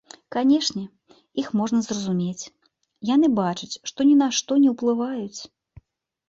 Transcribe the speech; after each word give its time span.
Канечне, 0.35 0.83
іх 1.41 1.51
можна 1.59 1.81
зразумець, 1.87 2.49
яны 3.11 3.27
бачаць, 3.41 3.71
што 3.91 3.99
ні 4.09 4.15
на 4.23 4.31
што 4.39 4.59
не 4.63 4.69
ўплываюць. 4.75 5.39